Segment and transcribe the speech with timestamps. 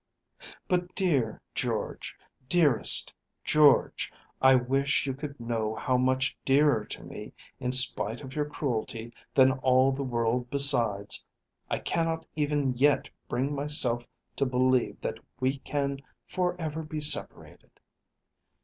[0.67, 2.15] But, dear George,
[2.49, 3.13] dearest
[3.43, 8.45] George, I wish you could know how much dearer to me in spite of your
[8.49, 11.23] cruelty than all the world besides,
[11.69, 14.03] I cannot even yet bring myself
[14.37, 17.79] to believe that we can for ever be separated.